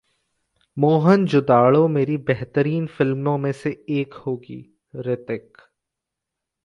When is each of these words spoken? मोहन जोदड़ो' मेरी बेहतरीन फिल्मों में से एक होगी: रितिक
मोहन 0.77 1.25
जोदड़ो' 1.25 1.87
मेरी 1.87 2.17
बेहतरीन 2.17 2.87
फिल्मों 2.87 3.37
में 3.37 3.51
से 3.51 3.85
एक 3.89 4.13
होगी: 4.13 4.59
रितिक 4.95 5.57